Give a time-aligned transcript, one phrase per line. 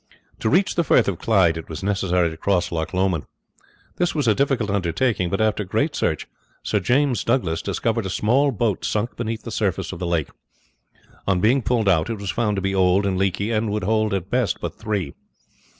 [0.39, 3.25] To reach the Firth of Clyde it was necessary to cross Loch Lomond.
[3.97, 6.25] This was a difficult undertaking; but after great search
[6.63, 10.29] Sir James Douglas discovered a small boat sunk beneath the surface of the lake.
[11.27, 14.11] On being pulled out it was found to be old and leaky, and would hold
[14.15, 15.13] at best but three.